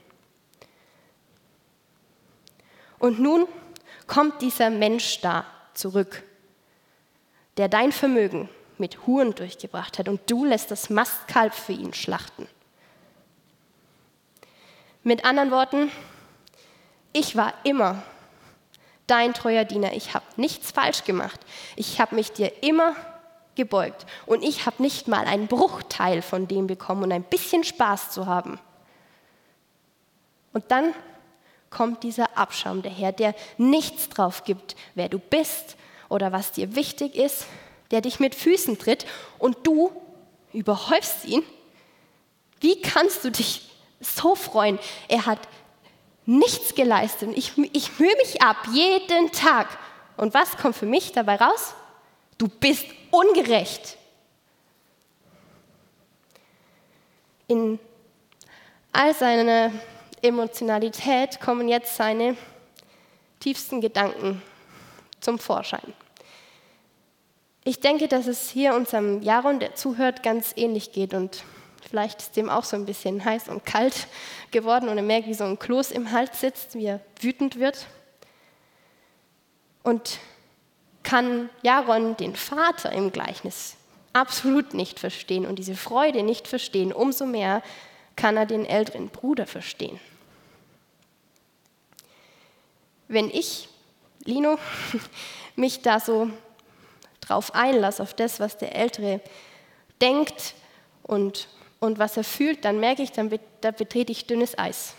[2.99, 3.47] Und nun
[4.07, 6.23] kommt dieser Mensch da zurück,
[7.57, 12.49] der dein Vermögen mit Huren durchgebracht hat, und du lässt das Mastkalb für ihn schlachten.
[15.03, 15.91] Mit anderen Worten,
[17.13, 18.03] ich war immer
[19.07, 19.93] dein treuer Diener.
[19.93, 21.39] Ich habe nichts falsch gemacht.
[21.77, 22.97] Ich habe mich dir immer
[23.55, 24.07] gebeugt.
[24.27, 28.27] Und ich habe nicht mal einen Bruchteil von dem bekommen und ein bisschen Spaß zu
[28.27, 28.59] haben.
[30.53, 30.95] Und dann
[31.71, 35.77] kommt dieser Abschaum daher, der nichts drauf gibt, wer du bist
[36.09, 37.47] oder was dir wichtig ist,
[37.91, 39.05] der dich mit Füßen tritt
[39.39, 39.91] und du
[40.53, 41.43] überhäufst ihn.
[42.61, 43.69] Wie kannst du dich
[44.01, 44.79] so freuen?
[45.09, 45.41] Er hat
[46.27, 47.31] nichts geleistet.
[47.35, 49.67] Ich, ich mühe mich ab jeden Tag.
[50.17, 51.75] Und was kommt für mich dabei raus?
[52.39, 53.97] Du bist ungerecht.
[57.47, 57.79] In
[58.93, 59.71] all seiner
[60.23, 62.37] Emotionalität kommen jetzt seine
[63.41, 64.43] tiefsten Gedanken
[65.21, 65.93] zum Vorschein.
[67.63, 71.45] Ich denke, dass es hier unserem Jaron, der zuhört, ganz ähnlich geht und
[71.89, 74.07] vielleicht ist dem auch so ein bisschen heiß und kalt
[74.51, 77.87] geworden und er merkt, wie so ein Kloß im Hals sitzt, wie er wütend wird.
[79.83, 80.19] Und
[81.05, 83.77] kann Jaron den Vater im Gleichnis
[84.13, 87.63] absolut nicht verstehen und diese Freude nicht verstehen, umso mehr
[88.17, 90.01] kann er den älteren Bruder verstehen.
[93.07, 93.69] Wenn ich,
[94.25, 94.59] Lino,
[95.57, 96.31] mich da so
[97.21, 99.21] drauf einlasse, auf das, was der Ältere
[100.01, 100.55] denkt
[101.03, 101.49] und,
[101.81, 104.95] und was er fühlt, dann merke ich, dann da betrete ich dünnes Eis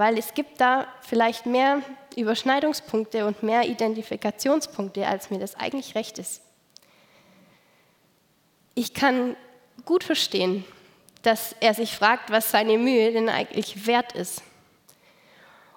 [0.00, 1.82] weil es gibt da vielleicht mehr
[2.16, 6.42] Überschneidungspunkte und mehr Identifikationspunkte, als mir das eigentlich recht ist.
[8.74, 9.36] Ich kann
[9.84, 10.64] gut verstehen,
[11.22, 14.42] dass er sich fragt, was seine Mühe denn eigentlich wert ist.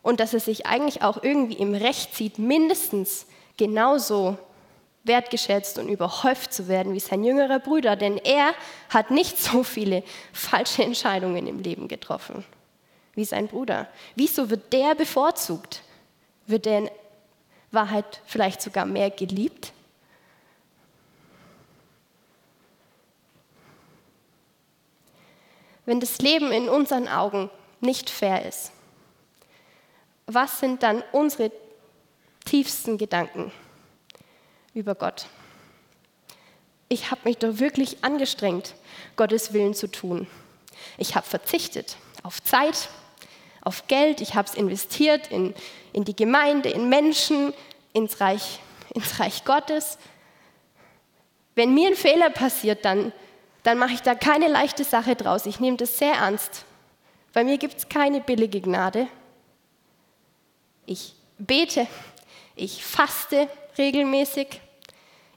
[0.01, 3.25] Und dass er sich eigentlich auch irgendwie im Recht sieht, mindestens
[3.57, 4.37] genauso
[5.05, 8.53] wertgeschätzt und überhäuft zu werden wie sein jüngerer Bruder, denn er
[8.89, 12.45] hat nicht so viele falsche Entscheidungen im Leben getroffen
[13.15, 13.87] wie sein Bruder?
[14.15, 15.81] Wieso wird der bevorzugt?
[16.47, 16.89] Wird er in
[17.71, 19.73] Wahrheit vielleicht sogar mehr geliebt?
[25.85, 27.49] Wenn das Leben in unseren Augen
[27.81, 28.71] nicht fair ist,
[30.25, 31.51] was sind dann unsere
[32.45, 33.51] tiefsten Gedanken
[34.73, 35.27] über Gott?
[36.87, 38.75] Ich habe mich doch wirklich angestrengt,
[39.15, 40.27] Gottes Willen zu tun.
[40.97, 42.87] Ich habe verzichtet auf Zeit,
[43.63, 45.53] auf Geld, ich habe es investiert in,
[45.93, 47.53] in die Gemeinde, in Menschen,
[47.93, 48.59] ins Reich,
[48.93, 49.97] ins Reich Gottes.
[51.55, 53.13] Wenn mir ein Fehler passiert, dann,
[53.63, 55.45] dann mache ich da keine leichte Sache draus.
[55.45, 56.65] Ich nehme das sehr ernst.
[57.31, 59.07] Bei mir gibt es keine billige Gnade.
[60.85, 61.87] Ich bete,
[62.55, 63.47] ich faste
[63.77, 64.61] regelmäßig.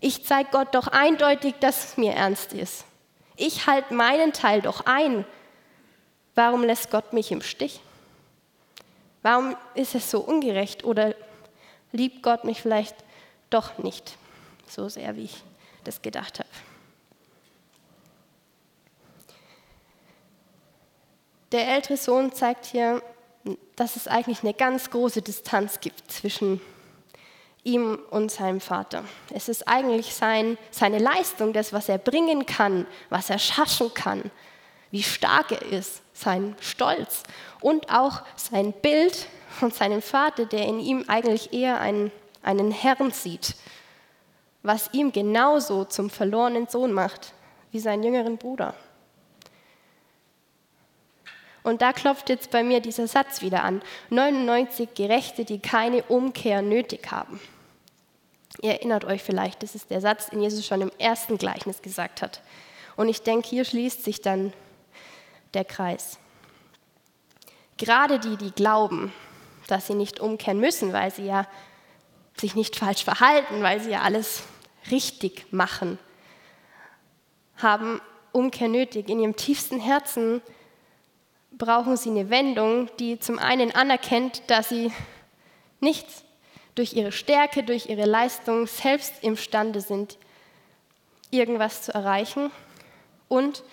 [0.01, 2.85] Ich zeige Gott doch eindeutig, dass es mir ernst ist.
[3.37, 5.25] Ich halte meinen Teil doch ein.
[6.35, 7.81] Warum lässt Gott mich im Stich?
[9.27, 11.13] Warum ist es so ungerecht oder
[11.91, 12.95] liebt Gott mich vielleicht
[13.51, 14.17] doch nicht
[14.69, 15.43] so sehr, wie ich
[15.83, 16.49] das gedacht habe?
[21.51, 23.03] Der ältere Sohn zeigt hier,
[23.75, 26.61] dass es eigentlich eine ganz große Distanz gibt zwischen
[27.65, 29.03] ihm und seinem Vater.
[29.35, 34.31] Es ist eigentlich sein, seine Leistung, das, was er bringen kann, was er schaffen kann,
[34.93, 37.23] wie stark er ist, sein Stolz
[37.61, 42.11] und auch sein Bild von seinem Vater, der in ihm eigentlich eher einen,
[42.43, 43.55] einen Herrn sieht,
[44.63, 47.33] was ihm genauso zum verlorenen Sohn macht
[47.71, 48.75] wie seinen jüngeren Bruder.
[51.63, 53.83] Und da klopft jetzt bei mir dieser Satz wieder an.
[54.11, 57.41] 99 Gerechte, die keine Umkehr nötig haben.
[58.63, 62.23] Ihr erinnert euch vielleicht, das ist der Satz, den Jesus schon im ersten Gleichnis gesagt
[62.23, 62.41] hat.
[62.97, 64.53] Und ich denke, hier schließt sich dann
[65.55, 66.19] der Kreis.
[67.77, 69.13] Gerade die, die glauben,
[69.67, 71.47] dass sie nicht umkehren müssen, weil sie ja
[72.37, 74.43] sich nicht falsch verhalten, weil sie ja alles
[74.91, 75.99] richtig machen,
[77.57, 78.01] haben
[78.33, 79.09] Umkehr nötig.
[79.09, 80.43] In ihrem tiefsten Herzen
[81.53, 84.93] brauchen sie eine Wendung, die zum einen anerkennt, dass sie
[85.81, 86.07] nicht
[86.75, 90.19] durch ihre Stärke, durch ihre Leistung selbst imstande sind,
[91.31, 92.51] irgendwas zu erreichen
[93.29, 93.65] und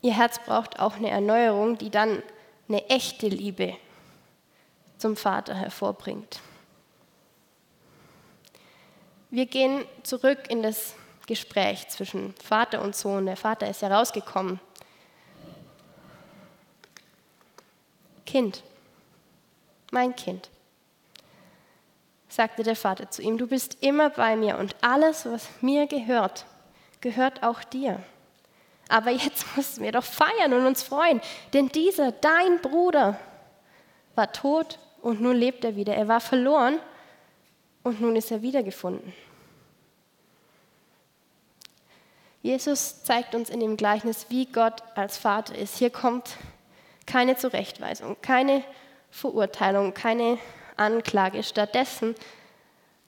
[0.00, 2.22] Ihr Herz braucht auch eine Erneuerung, die dann
[2.68, 3.76] eine echte Liebe
[4.98, 6.40] zum Vater hervorbringt.
[9.30, 10.94] Wir gehen zurück in das
[11.26, 13.26] Gespräch zwischen Vater und Sohn.
[13.26, 14.60] Der Vater ist ja rausgekommen.
[18.24, 18.62] Kind,
[19.90, 20.50] mein Kind,
[22.28, 26.44] sagte der Vater zu ihm, du bist immer bei mir und alles, was mir gehört,
[27.00, 28.02] gehört auch dir.
[28.88, 31.20] Aber jetzt müssen wir doch feiern und uns freuen,
[31.52, 33.18] denn dieser, dein Bruder,
[34.14, 35.94] war tot und nun lebt er wieder.
[35.94, 36.80] Er war verloren
[37.84, 39.12] und nun ist er wiedergefunden.
[42.42, 45.78] Jesus zeigt uns in dem Gleichnis, wie Gott als Vater ist.
[45.78, 46.36] Hier kommt
[47.06, 48.64] keine Zurechtweisung, keine
[49.10, 50.38] Verurteilung, keine
[50.76, 51.42] Anklage.
[51.42, 52.14] Stattdessen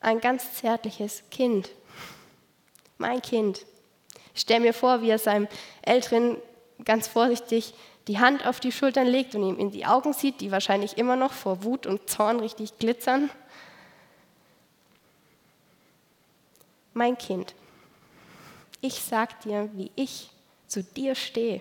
[0.00, 1.70] ein ganz zärtliches Kind.
[2.98, 3.66] Mein Kind.
[4.34, 5.48] Ich stelle mir vor, wie er seinem
[5.82, 6.36] Älteren
[6.84, 7.74] ganz vorsichtig
[8.08, 11.16] die Hand auf die Schultern legt und ihm in die Augen sieht, die wahrscheinlich immer
[11.16, 13.30] noch vor Wut und Zorn richtig glitzern.
[16.92, 17.54] Mein Kind,
[18.80, 20.30] ich sag dir, wie ich
[20.66, 21.60] zu dir stehe.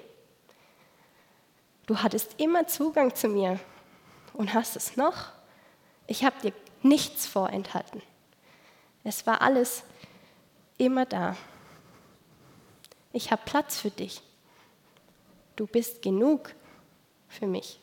[1.85, 3.59] Du hattest immer Zugang zu mir
[4.33, 5.31] und hast es noch.
[6.07, 8.01] Ich habe dir nichts vorenthalten.
[9.03, 9.83] Es war alles
[10.77, 11.35] immer da.
[13.11, 14.21] Ich habe Platz für dich.
[15.55, 16.53] Du bist genug
[17.27, 17.79] für mich.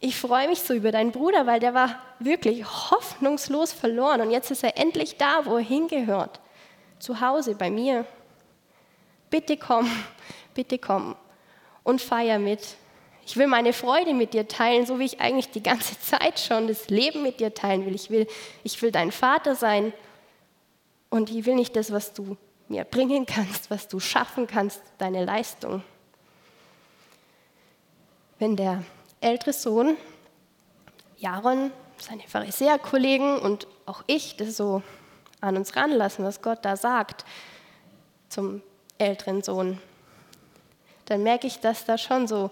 [0.00, 4.50] Ich freue mich so über deinen Bruder, weil der war wirklich hoffnungslos verloren und jetzt
[4.50, 6.40] ist er endlich da, wo er hingehört.
[6.98, 8.04] Zu Hause bei mir.
[9.30, 9.88] Bitte komm,
[10.54, 11.16] bitte komm
[11.84, 12.76] und feier mit.
[13.24, 16.66] Ich will meine Freude mit dir teilen, so wie ich eigentlich die ganze Zeit schon
[16.66, 17.94] das Leben mit dir teilen will.
[17.94, 18.26] Ich will,
[18.64, 19.92] ich will dein Vater sein
[21.10, 22.36] und ich will nicht das, was du
[22.72, 25.82] mir bringen kannst, was du schaffen kannst, deine Leistung.
[28.38, 28.82] Wenn der
[29.20, 29.96] ältere Sohn,
[31.18, 34.82] Jaron, seine Pharisäerkollegen und auch ich das so
[35.42, 37.26] an uns ranlassen, was Gott da sagt
[38.30, 38.62] zum
[38.96, 39.78] älteren Sohn,
[41.04, 42.50] dann merke ich, dass da schon so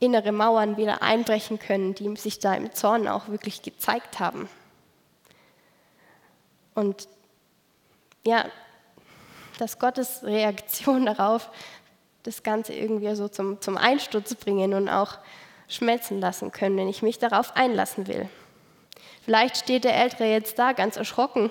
[0.00, 4.48] innere Mauern wieder einbrechen können, die sich da im Zorn auch wirklich gezeigt haben.
[6.74, 7.08] Und
[8.26, 8.46] ja,
[9.58, 11.50] dass Gottes Reaktion darauf
[12.22, 15.18] das Ganze irgendwie so zum, zum Einsturz bringen und auch
[15.68, 18.28] schmelzen lassen können, wenn ich mich darauf einlassen will.
[19.22, 21.50] Vielleicht steht der Ältere jetzt da ganz erschrocken,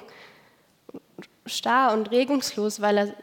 [1.45, 3.15] starr und regungslos, weil, er,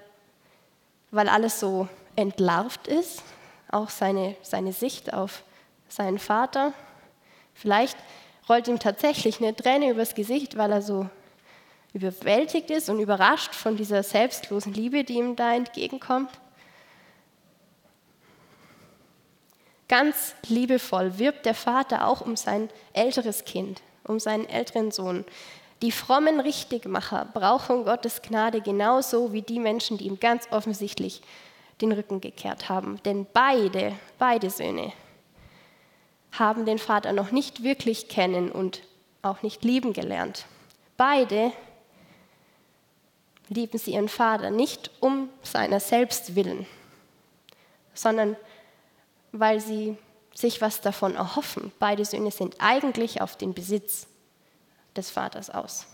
[1.11, 3.23] weil alles so entlarvt ist,
[3.71, 5.45] auch seine, seine Sicht auf
[5.89, 6.73] seinen Vater.
[7.55, 7.97] Vielleicht
[8.49, 11.09] rollt ihm tatsächlich eine Träne übers Gesicht, weil er so
[11.93, 16.31] überwältigt ist und überrascht von dieser selbstlosen Liebe, die ihm da entgegenkommt.
[19.89, 25.25] Ganz liebevoll wirbt der Vater auch um sein älteres Kind, um seinen älteren Sohn.
[25.83, 31.23] Die frommen Richtigmacher brauchen Gottes Gnade genauso wie die Menschen, die ihm ganz offensichtlich
[31.81, 33.03] den Rücken gekehrt haben.
[33.05, 34.93] Denn beide, beide Söhne
[36.33, 38.83] haben den Vater noch nicht wirklich kennen und
[39.23, 40.45] auch nicht lieben gelernt.
[40.97, 41.53] Beide
[43.51, 46.67] lieben sie ihren Vater nicht um seiner selbst willen,
[47.93, 48.37] sondern
[49.33, 49.99] weil sie
[50.35, 51.73] sich was davon erhoffen.
[51.79, 54.07] Beide Söhne sind eigentlich auf den Besitz
[54.97, 55.87] des Vaters aus.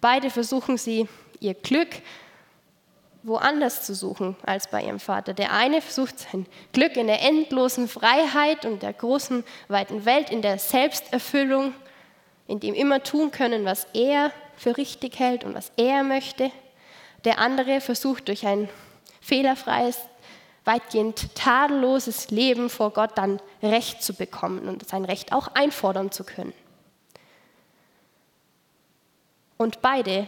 [0.00, 1.88] Beide versuchen sie, ihr Glück
[3.22, 5.34] woanders zu suchen als bei ihrem Vater.
[5.34, 10.42] Der eine versucht sein Glück in der endlosen Freiheit und der großen, weiten Welt, in
[10.42, 11.74] der Selbsterfüllung,
[12.46, 16.50] in dem immer tun können, was er für richtig hält und was er möchte.
[17.24, 18.68] Der andere versucht durch ein
[19.20, 19.98] fehlerfreies,
[20.64, 26.24] weitgehend tadelloses Leben vor Gott dann Recht zu bekommen und sein Recht auch einfordern zu
[26.24, 26.52] können.
[29.56, 30.26] Und beide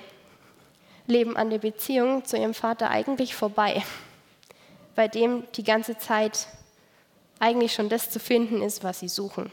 [1.07, 3.83] leben an der Beziehung zu ihrem Vater eigentlich vorbei,
[4.95, 6.49] bei dem die ganze Zeit
[7.39, 9.51] eigentlich schon das zu finden ist, was sie suchen.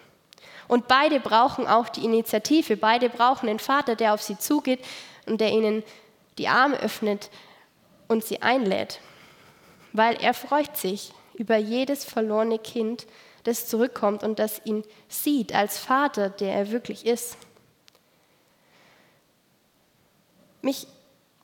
[0.67, 4.85] Und beide brauchen auch die Initiative, beide brauchen den Vater, der auf sie zugeht
[5.25, 5.83] und der ihnen
[6.37, 7.29] die Arme öffnet
[8.07, 8.99] und sie einlädt,
[9.93, 13.07] weil er freut sich über jedes verlorene Kind,
[13.43, 17.37] das zurückkommt und das ihn sieht als Vater, der er wirklich ist.
[20.61, 20.87] Mich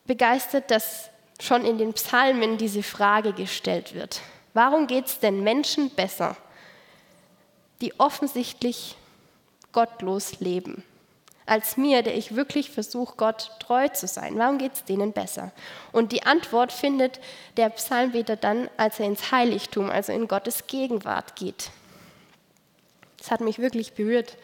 [0.06, 1.10] begeistert, dass
[1.40, 4.22] schon in den Psalmen diese Frage gestellt wird.
[4.54, 6.38] Warum geht es denn Menschen besser,
[7.82, 8.96] die offensichtlich
[9.72, 10.84] gottlos leben,
[11.46, 14.38] als mir, der ich wirklich versuche, Gott treu zu sein?
[14.38, 15.52] Warum geht es denen besser?
[15.92, 17.20] Und die Antwort findet
[17.58, 21.70] der Psalmbeter dann, als er ins Heiligtum, also in Gottes Gegenwart geht.
[23.18, 24.38] Das hat mich wirklich berührt,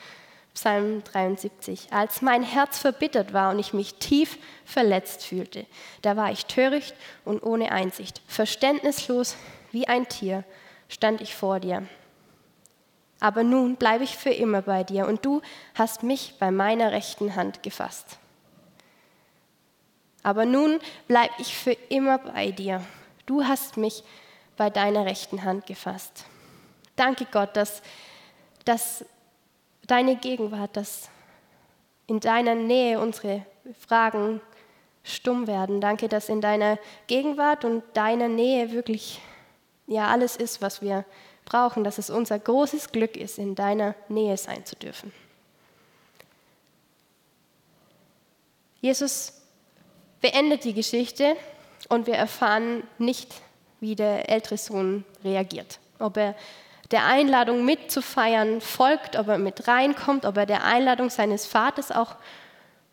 [0.54, 1.88] Psalm 73.
[1.91, 5.66] Als mein Herz verbittert war und ich mich tief verletzt fühlte,
[6.02, 6.93] da war ich töricht
[7.26, 9.38] und ohne Einsicht, verständnislos
[9.72, 10.43] wie ein Tier
[10.89, 11.88] stand ich vor dir.
[13.22, 15.41] Aber nun bleibe ich für immer bei dir und du
[15.76, 18.17] hast mich bei meiner rechten Hand gefasst.
[20.24, 22.84] Aber nun bleibe ich für immer bei dir.
[23.28, 24.03] Du hast mich
[24.57, 26.26] bei deiner rechten Hand gefasst.
[26.95, 27.84] Danke Gott, dass,
[28.65, 29.05] dass
[29.86, 31.09] deine Gegenwart, dass
[32.07, 33.45] in deiner Nähe unsere
[33.80, 34.41] Fragen
[35.03, 35.80] stumm werden.
[35.80, 39.22] Danke, dass in deiner Gegenwart und deiner Nähe wirklich
[39.86, 41.05] ja alles ist, was wir
[41.52, 45.12] brauchen, dass es unser großes Glück ist, in deiner Nähe sein zu dürfen.
[48.80, 49.34] Jesus
[50.22, 51.36] beendet die Geschichte
[51.89, 53.34] und wir erfahren nicht,
[53.82, 55.80] wie der ältere Sohn reagiert.
[55.99, 56.36] Ob er
[56.91, 62.16] der Einladung mitzufeiern folgt, ob er mit reinkommt, ob er der Einladung seines Vaters auch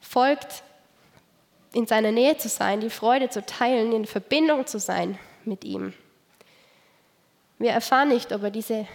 [0.01, 0.63] folgt,
[1.73, 5.95] in seiner Nähe zu sein, die Freude zu teilen, in Verbindung zu sein mit ihm.
[7.59, 8.87] Wir erfahren nicht, ob er diese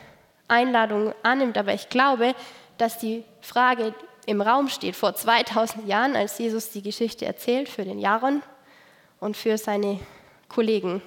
[0.47, 2.33] Einladung annimmt, aber ich glaube,
[2.77, 3.93] dass die Frage
[4.25, 8.41] im Raum steht, vor 2000 Jahren, als Jesus die Geschichte erzählt für den Jaron
[9.19, 9.99] und für seine
[10.47, 11.01] Kollegen.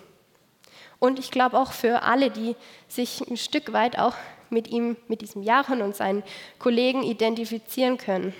[0.99, 2.57] Und ich glaube auch für alle, die
[2.89, 4.15] sich ein Stück weit auch
[4.51, 6.23] mit ihm, mit diesem Jaron und seinen
[6.59, 8.35] Kollegen identifizieren können.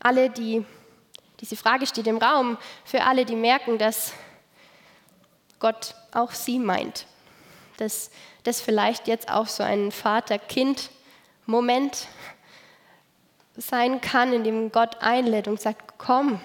[0.00, 0.64] Alle, die,
[1.40, 4.12] diese Frage steht im Raum, für alle, die merken, dass
[5.58, 7.06] Gott auch sie meint.
[7.76, 8.10] Dass
[8.44, 12.08] das vielleicht jetzt auch so ein Vater-Kind-Moment
[13.56, 16.40] sein kann, in dem Gott einlädt und sagt, komm,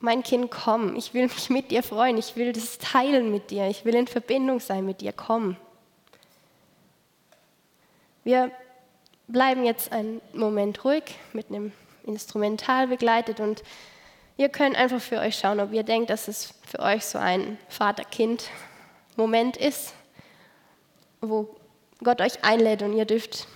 [0.00, 3.68] mein Kind, komm, ich will mich mit dir freuen, ich will das teilen mit dir,
[3.68, 5.56] ich will in Verbindung sein mit dir, komm.
[8.22, 8.50] Wir
[9.26, 11.72] bleiben jetzt einen Moment ruhig mit einem
[12.04, 13.62] Instrumental begleitet und
[14.36, 17.58] ihr könnt einfach für euch schauen, ob ihr denkt, dass es für euch so ein
[17.68, 18.73] Vater-Kind-Moment
[19.56, 19.94] ist,
[21.20, 21.48] wo
[22.02, 23.46] Gott euch einlädt und ihr dürft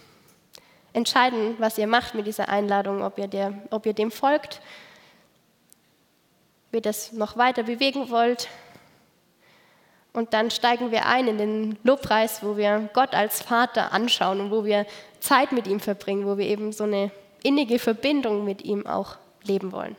[0.92, 4.60] entscheiden, was ihr macht mit dieser Einladung, ob ihr, der, ob ihr dem folgt
[6.72, 8.48] ihr das noch weiter bewegen wollt.
[10.12, 14.50] Und dann steigen wir ein in den Lobpreis, wo wir Gott als Vater anschauen und
[14.50, 14.86] wo wir
[15.20, 17.10] Zeit mit ihm verbringen, wo wir eben so eine
[17.42, 19.96] innige Verbindung mit ihm auch leben wollen.